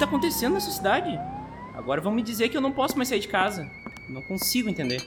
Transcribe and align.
tá 0.00 0.06
acontecendo 0.06 0.54
nessa 0.54 0.70
cidade? 0.70 1.20
Agora 1.74 2.00
vão 2.00 2.10
me 2.10 2.22
dizer 2.22 2.48
que 2.48 2.56
eu 2.56 2.60
não 2.60 2.72
posso 2.72 2.96
mais 2.96 3.08
sair 3.08 3.20
de 3.20 3.28
casa. 3.28 3.70
Não 4.08 4.22
consigo 4.22 4.68
entender. 4.68 5.06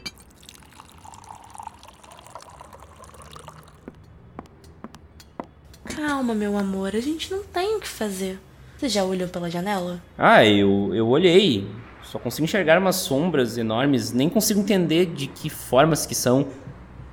Calma, 5.84 6.36
meu 6.36 6.57
amor, 6.57 6.96
a 6.96 7.00
gente 7.00 7.32
não 7.32 7.43
tem 7.43 7.75
o 7.75 7.79
que 7.79 7.88
fazer. 7.88 8.39
Você 8.78 8.88
já 8.88 9.04
olhou 9.04 9.28
pela 9.28 9.50
janela? 9.50 10.00
Ah, 10.18 10.46
eu, 10.46 10.94
eu 10.94 11.07
olhei. 11.07 11.68
Só 12.04 12.20
consigo 12.20 12.44
enxergar 12.44 12.78
umas 12.78 12.98
sombras 12.98 13.57
enormes, 13.57 14.12
nem 14.12 14.30
consigo 14.30 14.60
entender 14.60 15.07
de 15.07 15.25
que 15.25 15.50
formas 15.50 16.05
que 16.05 16.14
são. 16.14 16.48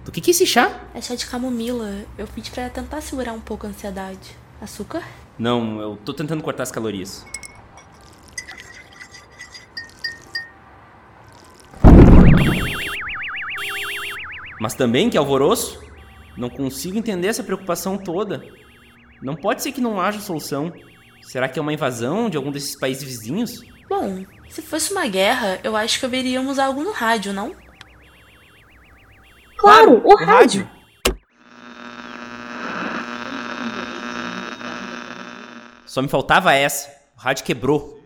Do 0.05 0.13
que 0.13 0.21
que 0.21 0.31
é 0.31 0.33
esse 0.33 0.47
chá? 0.47 0.81
É 0.95 1.01
chá 1.01 1.15
de 1.15 1.27
camomila. 1.27 2.05
Eu 2.19 2.27
pedi 2.27 2.51
pra 2.51 2.69
tentar 2.69 3.01
segurar 3.01 3.33
um 3.33 3.41
pouco 3.41 3.67
a 3.67 3.71
ansiedade. 3.71 4.37
Açúcar? 4.61 5.03
Não, 5.39 5.81
eu 5.81 5.99
tô 6.05 6.13
tentando 6.13 6.43
cortar 6.43 6.65
as 6.65 6.71
calorias. 6.71 7.25
Mas 14.61 14.75
também 14.75 15.09
que 15.09 15.17
alvoroço? 15.17 15.83
Não 16.37 16.51
consigo 16.51 16.99
entender 16.99 17.29
essa 17.29 17.43
preocupação 17.43 17.97
toda. 17.97 18.45
Não 19.23 19.35
pode 19.35 19.63
ser 19.63 19.73
que 19.73 19.81
não 19.81 19.99
haja 19.99 20.21
solução. 20.21 20.71
Será 21.23 21.49
que 21.49 21.59
é 21.59 21.63
uma 21.63 21.73
invasão 21.73 22.29
de 22.29 22.37
algum 22.37 22.53
desses 22.53 22.77
países 22.77 23.03
vizinhos? 23.03 23.65
Bom, 23.89 24.25
se 24.51 24.61
fosse 24.61 24.93
uma 24.93 25.07
guerra, 25.07 25.59
eu 25.65 25.75
acho 25.77 25.99
que 25.99 26.05
ouviríamos 26.05 26.59
algo 26.59 26.83
no 26.83 26.93
rádio, 26.93 27.33
não? 27.33 27.57
Claro, 29.57 30.03
o 30.05 30.15
rádio. 30.15 30.69
Só 35.87 36.03
me 36.03 36.09
faltava 36.09 36.53
essa. 36.53 36.91
O 37.17 37.21
rádio 37.21 37.45
quebrou. 37.45 38.00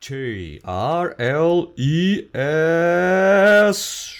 H-R-L-E-S 0.00 0.64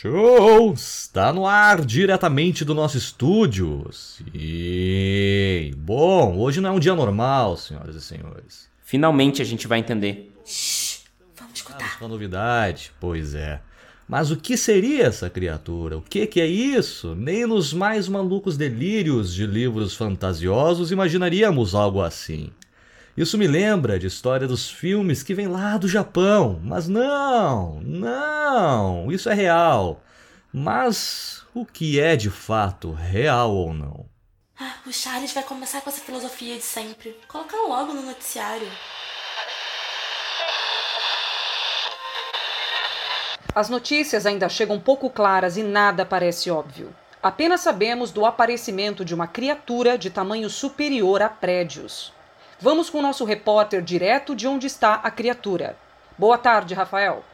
Show! 0.01 0.73
Está 0.73 1.33
no 1.33 1.47
ar 1.47 1.85
diretamente 1.85 2.65
do 2.65 2.75
nosso 2.75 2.97
estúdio. 2.97 3.87
Sim. 3.93 5.73
Bom, 5.77 6.39
hoje 6.39 6.61
não 6.61 6.71
é 6.71 6.73
um 6.73 6.79
dia 6.79 6.95
normal, 6.95 7.57
senhoras 7.57 7.97
e 7.97 8.01
senhores. 8.01 8.69
Finalmente 8.83 9.43
a 9.43 9.45
gente 9.45 9.67
vai 9.67 9.79
entender. 9.79 10.33
Vamos 11.37 11.55
escutar. 11.55 11.99
Uma 12.01 12.09
novidade, 12.09 12.93
pois 13.01 13.35
é. 13.35 13.61
Mas 14.07 14.31
o 14.31 14.37
que 14.37 14.57
seria 14.57 15.05
essa 15.05 15.31
criatura? 15.31 15.97
O 15.97 16.03
que, 16.03 16.27
que 16.27 16.41
é 16.41 16.47
isso? 16.47 17.15
Nem 17.15 17.47
nos 17.47 17.73
mais 17.73 18.07
malucos 18.09 18.57
delírios 18.57 19.33
de 19.33 19.47
livros 19.47 19.95
fantasiosos 19.95 20.93
imaginaríamos 20.93 21.75
algo 21.75 22.03
assim. 22.03 22.51
Isso 23.17 23.39
me 23.39 23.47
lembra 23.47 23.97
de 23.97 24.09
história 24.09 24.49
dos 24.49 24.69
filmes 24.69 25.23
que 25.23 25.35
vem 25.35 25.47
lá 25.47 25.79
do 25.79 25.87
Japão. 25.87 26.61
Mas 26.65 26.89
não, 26.89 27.81
não, 27.81 29.13
isso 29.13 29.31
é 29.31 29.35
real. 29.35 30.03
Mas 30.53 31.45
o 31.55 31.65
que 31.65 32.01
é 32.01 32.17
de 32.17 32.29
fato 32.29 32.93
real 32.93 33.55
ou 33.55 33.73
não? 33.73 34.07
Ah, 34.59 34.75
o 34.85 34.93
Charles 34.93 35.33
vai 35.33 35.45
começar 35.45 35.81
com 35.81 35.91
essa 35.91 36.01
filosofia 36.01 36.57
de 36.57 36.63
sempre. 36.63 37.17
Coloca 37.29 37.57
logo 37.57 37.93
no 37.93 38.03
noticiário. 38.03 38.69
As 43.55 43.69
notícias 43.69 44.27
ainda 44.27 44.49
chegam 44.49 44.81
pouco 44.81 45.09
claras 45.09 45.57
e 45.57 45.63
nada 45.63 46.05
parece 46.05 46.51
óbvio. 46.51 46.93
Apenas 47.23 47.61
sabemos 47.61 48.11
do 48.11 48.27
aparecimento 48.27 49.05
de 49.05 49.15
uma 49.15 49.29
criatura 49.29 49.97
de 49.97 50.11
tamanho 50.11 50.51
superior 50.51 51.23
a 51.23 51.29
prédios. 51.29 52.13
Vamos 52.61 52.89
com 52.89 52.99
o 52.99 53.03
nosso 53.03 53.25
repórter 53.25 53.83
direto 53.83 54.35
de 54.35 54.47
onde 54.47 54.67
está 54.67 54.95
a 54.95 55.11
criatura. 55.11 55.77
Boa 56.17 56.39
tarde, 56.39 56.73
Rafael. 56.73 57.25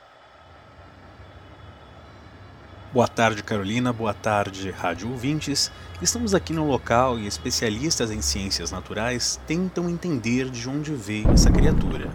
Boa 2.92 3.06
tarde, 3.06 3.42
Carolina. 3.42 3.92
Boa 3.92 4.14
tarde, 4.14 4.70
rádio 4.70 5.10
ouvintes. 5.10 5.70
Estamos 6.00 6.34
aqui 6.34 6.52
no 6.52 6.66
local 6.66 7.18
e 7.18 7.26
especialistas 7.26 8.10
em 8.10 8.22
ciências 8.22 8.72
naturais 8.72 9.38
tentam 9.46 9.88
entender 9.88 10.48
de 10.50 10.68
onde 10.68 10.92
veio 10.92 11.30
essa 11.30 11.50
criatura. 11.50 12.10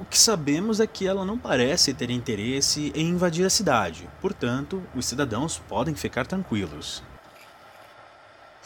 O 0.00 0.04
que 0.06 0.16
sabemos 0.16 0.80
é 0.80 0.86
que 0.86 1.06
ela 1.06 1.24
não 1.24 1.36
parece 1.36 1.92
ter 1.92 2.10
interesse 2.10 2.92
em 2.94 3.08
invadir 3.08 3.44
a 3.44 3.50
cidade, 3.50 4.08
portanto, 4.22 4.82
os 4.94 5.04
cidadãos 5.04 5.58
podem 5.68 5.94
ficar 5.94 6.26
tranquilos. 6.26 7.02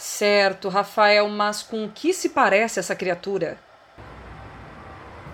Certo, 0.03 0.69
Rafael, 0.69 1.29
mas 1.29 1.63
com 1.63 1.85
o 1.85 1.89
que 1.89 2.13
se 2.13 2.31
parece 2.31 2.81
essa 2.81 2.93
criatura? 2.93 3.57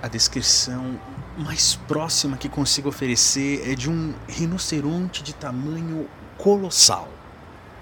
A 0.03 0.09
descrição 0.09 1.01
mais 1.39 1.75
próxima 1.75 2.37
que 2.37 2.51
consigo 2.51 2.91
oferecer 2.91 3.67
é 3.67 3.75
de 3.75 3.89
um 3.89 4.15
rinoceronte 4.29 5.23
de 5.23 5.35
tamanho 5.35 6.07
colossal. 6.37 7.09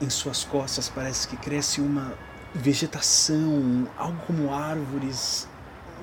Em 0.01 0.09
suas 0.09 0.45
costas 0.45 0.89
parece 0.89 1.27
que 1.27 1.37
cresce 1.37 1.81
uma 1.81 2.17
vegetação, 2.55 3.89
algo 3.99 4.25
como 4.25 4.55
árvores, 4.55 5.49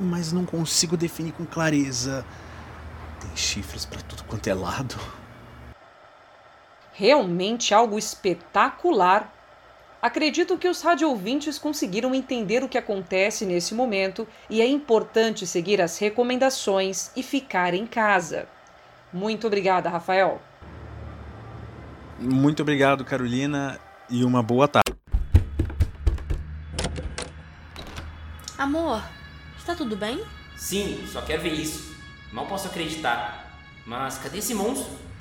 mas 0.01 0.33
não 0.33 0.45
consigo 0.45 0.97
definir 0.97 1.31
com 1.31 1.45
clareza. 1.45 2.25
Tem 3.21 3.33
chifres 3.37 3.85
para 3.85 4.01
tudo 4.01 4.25
quanto 4.25 4.49
é 4.49 4.53
lado. 4.53 4.99
Realmente 6.91 7.73
algo 7.73 7.97
espetacular. 7.97 9.42
Acredito 10.03 10.57
que 10.57 10.67
os 10.67 10.81
radioouvintes 10.81 11.57
conseguiram 11.57 12.13
entender 12.13 12.61
o 12.61 12.67
que 12.67 12.77
acontece 12.77 13.45
nesse 13.45 13.73
momento 13.73 14.27
e 14.49 14.61
é 14.61 14.67
importante 14.67 15.47
seguir 15.47 15.81
as 15.81 15.97
recomendações 15.97 17.09
e 17.15 17.23
ficar 17.23 17.73
em 17.73 17.87
casa. 17.87 18.45
Muito 19.13 19.47
obrigada, 19.47 19.89
Rafael. 19.89 20.41
Muito 22.19 22.61
obrigado, 22.63 23.05
Carolina, 23.05 23.79
e 24.09 24.25
uma 24.25 24.43
boa 24.43 24.67
tarde. 24.67 24.93
Amor, 28.57 29.01
está 29.57 29.73
tudo 29.73 29.95
bem? 29.95 30.21
Sim, 30.57 31.07
só 31.07 31.21
quero 31.21 31.43
ver 31.43 31.53
isso. 31.53 31.95
Mal 32.29 32.45
posso 32.47 32.67
acreditar. 32.67 33.57
Mas 33.85 34.17
cadê 34.17 34.39
esse 34.39 34.53
monstro? 34.53 35.12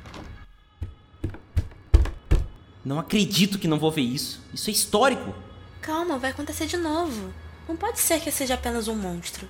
Não 2.85 2.99
acredito 2.99 3.59
que 3.59 3.69
não 3.69 3.79
vou 3.79 3.91
ver 3.91 4.03
isso. 4.03 4.41
Isso 4.53 4.69
é 4.71 4.73
histórico. 4.73 5.35
Calma, 5.81 6.19
vai 6.19 6.31
acontecer 6.31 6.67
de 6.67 6.77
novo. 6.77 7.33
Não 7.69 7.77
pode 7.77 8.01
ser 8.01 8.21
que 8.21 8.31
seja 8.31 8.55
apenas 8.55 8.89
um 8.89 8.95
monstro. 8.95 9.49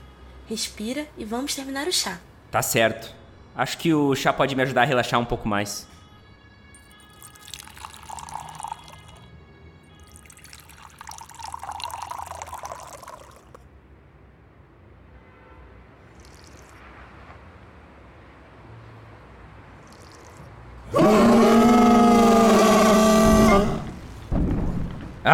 Respira 0.48 1.06
e 1.16 1.24
vamos 1.24 1.54
terminar 1.54 1.86
o 1.86 1.92
chá. 1.92 2.20
Tá 2.50 2.60
certo. 2.60 3.14
Acho 3.54 3.78
que 3.78 3.92
o 3.94 4.14
chá 4.14 4.32
pode 4.32 4.54
me 4.54 4.62
ajudar 4.62 4.82
a 4.82 4.86
relaxar 4.86 5.18
um 5.18 5.24
pouco 5.24 5.48
mais. 5.48 5.86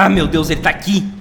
Ah, 0.00 0.08
meu 0.08 0.28
Deus, 0.28 0.48
ele 0.48 0.60
tá 0.60 0.70
aqui! 0.70 1.12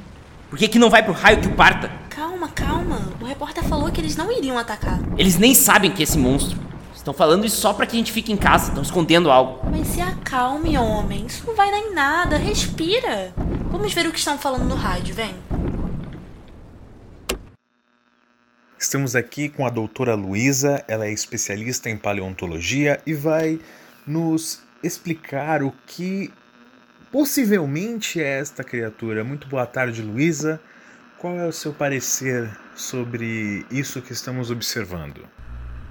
Por 0.51 0.59
que, 0.59 0.67
que 0.67 0.77
não 0.77 0.87
vai 0.87 1.01
pro 1.01 1.11
raio 1.11 1.41
que 1.41 1.47
o 1.47 1.55
parta? 1.55 1.91
Calma, 2.11 2.47
calma. 2.49 3.01
O 3.19 3.25
repórter 3.25 3.63
falou 3.63 3.91
que 3.91 3.99
eles 3.99 4.15
não 4.15 4.31
iriam 4.31 4.55
atacar. 4.55 4.99
Eles 5.17 5.35
nem 5.35 5.55
sabem 5.55 5.89
que 5.89 5.99
é 5.99 6.05
esse 6.05 6.15
monstro. 6.15 6.59
Estão 6.95 7.11
falando 7.11 7.43
isso 7.43 7.59
só 7.59 7.73
pra 7.73 7.87
que 7.87 7.95
a 7.95 7.97
gente 7.97 8.11
fique 8.11 8.31
em 8.31 8.37
casa, 8.37 8.67
estão 8.67 8.83
escondendo 8.83 9.31
algo. 9.31 9.67
Mas 9.71 9.87
se 9.87 9.99
acalme, 9.99 10.77
homem. 10.77 11.25
Isso 11.25 11.43
não 11.47 11.55
vai 11.55 11.71
dar 11.71 11.79
em 11.79 11.91
nada. 11.91 12.37
Respira. 12.37 13.33
Vamos 13.71 13.91
ver 13.95 14.05
o 14.05 14.11
que 14.11 14.19
estão 14.19 14.37
falando 14.37 14.65
no 14.65 14.75
rádio, 14.75 15.15
vem. 15.15 15.33
Estamos 18.77 19.15
aqui 19.15 19.49
com 19.49 19.65
a 19.65 19.71
doutora 19.71 20.13
Luísa, 20.13 20.85
ela 20.87 21.07
é 21.07 21.11
especialista 21.11 21.89
em 21.89 21.97
paleontologia 21.97 23.01
e 23.07 23.15
vai 23.15 23.59
nos 24.05 24.61
explicar 24.83 25.63
o 25.63 25.73
que 25.87 26.31
possivelmente 27.11 28.21
é 28.21 28.39
esta 28.39 28.63
criatura. 28.63 29.23
Muito 29.23 29.47
boa 29.47 29.65
tarde, 29.65 30.01
Luísa. 30.01 30.59
Qual 31.17 31.35
é 31.39 31.47
o 31.47 31.51
seu 31.51 31.73
parecer 31.73 32.49
sobre 32.75 33.65
isso 33.71 34.01
que 34.01 34.13
estamos 34.13 34.51
observando? 34.51 35.27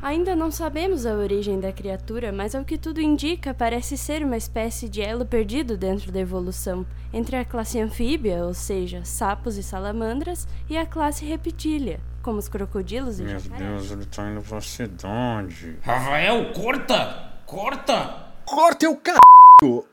Ainda 0.00 0.36
não 0.36 0.52
sabemos 0.52 1.04
a 1.04 1.14
origem 1.14 1.58
da 1.58 1.72
criatura, 1.72 2.30
mas 2.30 2.54
ao 2.54 2.64
que 2.64 2.78
tudo 2.78 3.00
indica, 3.00 3.52
parece 3.52 3.96
ser 3.96 4.22
uma 4.22 4.36
espécie 4.36 4.88
de 4.88 5.00
elo 5.00 5.26
perdido 5.26 5.76
dentro 5.76 6.12
da 6.12 6.20
evolução, 6.20 6.86
entre 7.12 7.34
a 7.34 7.44
classe 7.44 7.80
anfíbia, 7.80 8.44
ou 8.44 8.54
seja, 8.54 9.04
sapos 9.04 9.56
e 9.56 9.64
salamandras, 9.64 10.46
e 10.68 10.76
a 10.76 10.86
classe 10.86 11.24
reptília, 11.24 11.98
como 12.22 12.38
os 12.38 12.48
crocodilos 12.48 13.18
e 13.18 13.24
Meu 13.24 13.38
jacarés. 13.38 13.68
Deus, 13.68 13.90
ele 13.90 14.04
tá 14.04 14.30
indo 14.30 14.42
pra 14.42 14.60
cidade. 14.60 15.76
Rafael, 15.82 16.52
corta! 16.52 17.32
Corta! 17.46 18.32
Corta 18.44 18.88
o 18.88 18.94
c... 18.94 19.86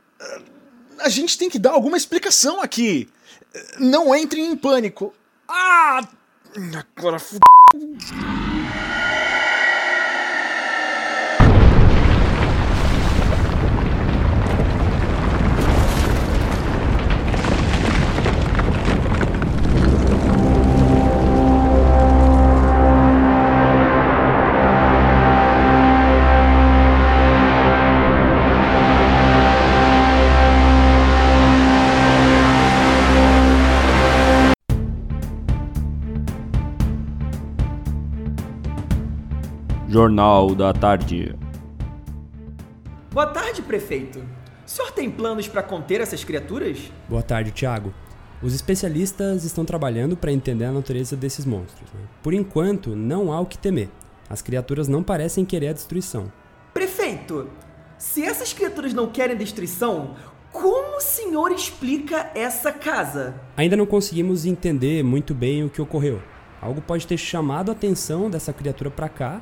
A 1.03 1.09
gente 1.09 1.37
tem 1.37 1.49
que 1.49 1.59
dar 1.59 1.71
alguma 1.71 1.97
explicação 1.97 2.61
aqui. 2.61 3.09
Não 3.77 4.15
entrem 4.15 4.45
em 4.45 4.55
pânico. 4.55 5.13
Ah! 5.45 6.07
Agora 6.97 7.17
f... 7.17 7.39
Jornal 39.93 40.55
da 40.55 40.73
Tarde. 40.73 41.35
Boa 43.11 43.27
tarde, 43.27 43.61
prefeito. 43.61 44.17
O 44.17 44.67
senhor 44.67 44.91
tem 44.91 45.07
planos 45.11 45.47
para 45.47 45.61
conter 45.61 46.01
essas 46.01 46.23
criaturas? 46.23 46.91
Boa 47.07 47.21
tarde, 47.21 47.51
Tiago. 47.51 47.93
Os 48.41 48.55
especialistas 48.55 49.43
estão 49.43 49.63
trabalhando 49.63 50.17
para 50.17 50.31
entender 50.31 50.65
a 50.65 50.71
natureza 50.71 51.15
desses 51.15 51.45
monstros. 51.45 51.87
né? 51.93 51.99
Por 52.23 52.33
enquanto, 52.33 52.95
não 52.95 53.31
há 53.31 53.39
o 53.39 53.45
que 53.45 53.55
temer. 53.55 53.87
As 54.27 54.41
criaturas 54.41 54.87
não 54.87 55.03
parecem 55.03 55.45
querer 55.45 55.67
a 55.67 55.73
destruição. 55.73 56.33
Prefeito, 56.73 57.47
se 57.95 58.23
essas 58.23 58.51
criaturas 58.51 58.95
não 58.95 59.05
querem 59.05 59.37
destruição, 59.37 60.15
como 60.51 60.97
o 60.97 61.01
senhor 61.01 61.51
explica 61.51 62.31
essa 62.33 62.71
casa? 62.71 63.35
Ainda 63.55 63.77
não 63.77 63.85
conseguimos 63.85 64.43
entender 64.43 65.03
muito 65.03 65.35
bem 65.35 65.63
o 65.63 65.69
que 65.69 65.83
ocorreu. 65.83 66.19
Algo 66.59 66.81
pode 66.81 67.05
ter 67.05 67.17
chamado 67.17 67.69
a 67.69 67.73
atenção 67.73 68.27
dessa 68.27 68.51
criatura 68.51 68.89
para 68.89 69.07
cá. 69.07 69.39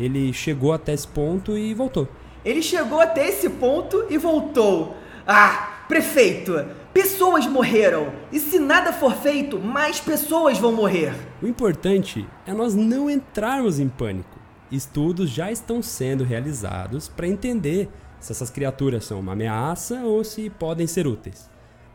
Ele 0.00 0.32
chegou 0.32 0.72
até 0.72 0.94
esse 0.94 1.06
ponto 1.06 1.58
e 1.58 1.74
voltou. 1.74 2.08
Ele 2.42 2.62
chegou 2.62 3.00
até 3.00 3.28
esse 3.28 3.50
ponto 3.50 4.06
e 4.08 4.16
voltou. 4.16 4.96
Ah, 5.26 5.84
prefeito, 5.86 6.54
pessoas 6.94 7.46
morreram. 7.46 8.10
E 8.32 8.40
se 8.40 8.58
nada 8.58 8.94
for 8.94 9.14
feito, 9.14 9.58
mais 9.58 10.00
pessoas 10.00 10.56
vão 10.56 10.72
morrer. 10.72 11.12
O 11.42 11.46
importante 11.46 12.26
é 12.46 12.54
nós 12.54 12.74
não 12.74 13.10
entrarmos 13.10 13.78
em 13.78 13.90
pânico. 13.90 14.40
Estudos 14.72 15.28
já 15.28 15.52
estão 15.52 15.82
sendo 15.82 16.24
realizados 16.24 17.06
para 17.06 17.28
entender 17.28 17.90
se 18.18 18.32
essas 18.32 18.48
criaturas 18.48 19.04
são 19.04 19.20
uma 19.20 19.32
ameaça 19.32 20.00
ou 20.04 20.24
se 20.24 20.48
podem 20.48 20.86
ser 20.86 21.06
úteis. 21.06 21.50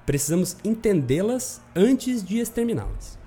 Precisamos 0.06 0.58
entendê-las 0.64 1.60
antes 1.76 2.24
de 2.24 2.38
exterminá-las. 2.38 3.18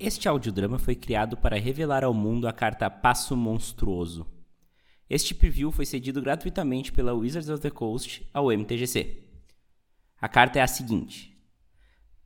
Este 0.00 0.28
audiodrama 0.28 0.78
foi 0.78 0.94
criado 0.94 1.36
para 1.36 1.58
revelar 1.58 2.04
ao 2.04 2.14
mundo 2.14 2.46
a 2.46 2.52
carta 2.52 2.88
Passo 2.88 3.36
Monstruoso. 3.36 4.24
Este 5.10 5.34
preview 5.34 5.72
foi 5.72 5.84
cedido 5.84 6.22
gratuitamente 6.22 6.92
pela 6.92 7.12
Wizards 7.12 7.48
of 7.48 7.60
the 7.60 7.70
Coast 7.70 8.24
ao 8.32 8.52
MTGC. 8.52 9.24
A 10.20 10.28
carta 10.28 10.60
é 10.60 10.62
a 10.62 10.68
seguinte: 10.68 11.36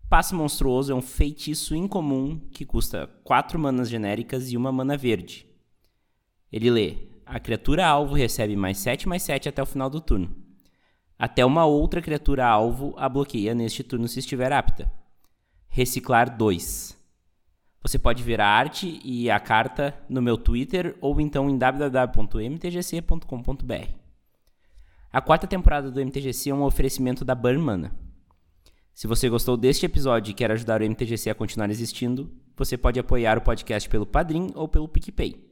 Passo 0.06 0.36
Monstruoso 0.36 0.92
é 0.92 0.94
um 0.94 1.00
feitiço 1.00 1.74
incomum 1.74 2.38
que 2.50 2.66
custa 2.66 3.06
4 3.24 3.58
manas 3.58 3.88
genéricas 3.88 4.52
e 4.52 4.56
uma 4.56 4.70
mana 4.70 4.94
verde. 4.94 5.46
Ele 6.52 6.70
lê: 6.70 6.96
A 7.24 7.40
criatura 7.40 7.86
alvo 7.86 8.12
recebe 8.14 8.54
mais 8.54 8.76
7 8.76 9.08
mais 9.08 9.22
7 9.22 9.48
até 9.48 9.62
o 9.62 9.66
final 9.66 9.88
do 9.88 10.00
turno. 10.00 10.36
Até 11.18 11.42
uma 11.42 11.64
outra 11.64 12.02
criatura 12.02 12.46
alvo 12.46 12.92
a 12.98 13.08
bloqueia 13.08 13.54
neste 13.54 13.82
turno 13.82 14.06
se 14.08 14.18
estiver 14.18 14.52
apta. 14.52 14.92
Reciclar 15.68 16.36
2. 16.36 17.00
Você 17.82 17.98
pode 17.98 18.22
ver 18.22 18.40
a 18.40 18.46
arte 18.46 19.00
e 19.04 19.28
a 19.28 19.40
carta 19.40 19.92
no 20.08 20.22
meu 20.22 20.38
Twitter 20.38 20.96
ou 21.00 21.20
então 21.20 21.50
em 21.50 21.58
www.mtgc.com.br. 21.58 23.88
A 25.12 25.20
quarta 25.20 25.48
temporada 25.48 25.90
do 25.90 26.00
MTGC 26.00 26.50
é 26.50 26.54
um 26.54 26.62
oferecimento 26.62 27.24
da 27.24 27.34
Burn 27.34 27.58
Mana. 27.58 27.92
Se 28.94 29.08
você 29.08 29.28
gostou 29.28 29.56
deste 29.56 29.84
episódio 29.84 30.30
e 30.30 30.34
quer 30.34 30.52
ajudar 30.52 30.80
o 30.80 30.84
MTGC 30.84 31.30
a 31.30 31.34
continuar 31.34 31.70
existindo, 31.70 32.30
você 32.56 32.78
pode 32.78 33.00
apoiar 33.00 33.36
o 33.36 33.42
podcast 33.42 33.88
pelo 33.88 34.06
Padrim 34.06 34.52
ou 34.54 34.68
pelo 34.68 34.86
PicPay. 34.86 35.50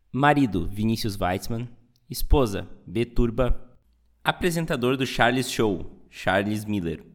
Marido 0.09 0.65
Vinícius 0.65 1.17
Weitzman, 1.19 1.67
esposa 2.09 2.67
B 2.87 3.05
Turba, 3.05 3.77
apresentador 4.23 4.95
do 4.95 5.05
Charles 5.05 5.51
Show 5.51 5.99
Charles 6.09 6.63
Miller, 6.63 7.05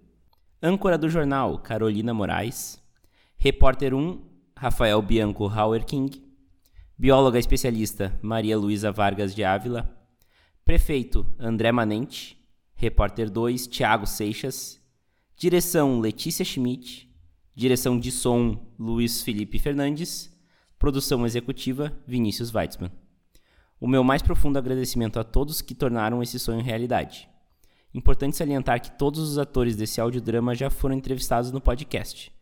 âncora 0.62 0.98
do 0.98 1.08
jornal 1.08 1.58
Carolina 1.58 2.12
Moraes, 2.12 2.78
repórter 3.36 3.94
1 3.94 4.22
Rafael 4.56 5.00
Bianco 5.00 5.48
Hauer 5.48 5.84
King, 5.84 6.22
bióloga 6.96 7.40
especialista 7.40 8.16
Maria 8.22 8.56
Luísa 8.56 8.92
Vargas 8.92 9.34
de 9.34 9.42
Ávila, 9.42 9.90
prefeito 10.64 11.26
André 11.38 11.72
Manente, 11.72 12.38
repórter 12.76 13.28
2 13.28 13.66
Tiago 13.66 14.06
Seixas, 14.06 14.80
direção 15.36 15.98
Letícia 15.98 16.44
Schmidt, 16.44 17.12
direção 17.54 17.98
de 17.98 18.12
som 18.12 18.72
Luiz 18.78 19.22
Felipe 19.22 19.58
Fernandes, 19.58 20.32
produção 20.78 21.26
executiva 21.26 21.92
Vinícius 22.06 22.54
Weitzman. 22.54 22.92
O 23.80 23.88
meu 23.88 24.04
mais 24.04 24.22
profundo 24.22 24.56
agradecimento 24.56 25.18
a 25.18 25.24
todos 25.24 25.60
que 25.60 25.74
tornaram 25.74 26.22
esse 26.22 26.38
sonho 26.38 26.62
realidade. 26.62 27.28
Importante 27.92 28.36
salientar 28.36 28.80
que 28.80 28.96
todos 28.96 29.20
os 29.20 29.36
atores 29.36 29.74
desse 29.74 30.00
audiodrama 30.00 30.54
já 30.54 30.70
foram 30.70 30.94
entrevistados 30.94 31.50
no 31.50 31.60
podcast, 31.60 32.32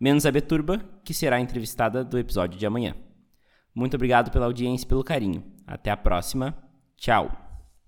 menos 0.00 0.26
a 0.26 0.32
Beturba, 0.32 0.78
que 1.04 1.14
será 1.14 1.40
entrevistada 1.40 2.04
do 2.04 2.18
episódio 2.18 2.58
de 2.58 2.66
amanhã. 2.66 2.94
Muito 3.74 3.94
obrigado 3.94 4.30
pela 4.30 4.46
audiência 4.46 4.84
e 4.84 4.88
pelo 4.88 5.02
carinho. 5.02 5.42
Até 5.66 5.90
a 5.90 5.96
próxima. 5.96 6.54
Tchau. 6.96 7.43